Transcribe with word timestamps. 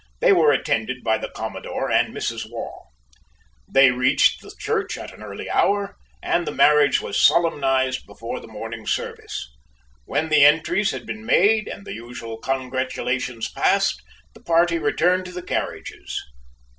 They 0.19 0.33
were 0.33 0.51
attended 0.51 1.03
by 1.03 1.19
the 1.19 1.29
commodore 1.29 1.91
and 1.91 2.11
Mrs. 2.11 2.47
Waugh. 2.49 2.85
They 3.71 3.91
reached 3.91 4.41
the 4.41 4.51
church 4.57 4.97
at 4.97 5.13
an 5.13 5.21
early 5.21 5.47
hour, 5.47 5.95
and 6.23 6.47
the 6.47 6.51
marriage 6.51 7.01
was 7.01 7.21
solemnized 7.21 8.07
before 8.07 8.39
the 8.39 8.47
morning 8.47 8.87
service. 8.87 9.47
When 10.05 10.29
the 10.29 10.43
entries 10.43 10.89
had 10.89 11.05
been 11.05 11.23
made, 11.23 11.67
and 11.67 11.85
the 11.85 11.93
usual 11.93 12.39
congratulations 12.39 13.51
passed, 13.51 14.01
the 14.33 14.41
party 14.41 14.79
returned 14.79 15.25
to 15.25 15.31
the 15.33 15.43
carriages. 15.43 16.19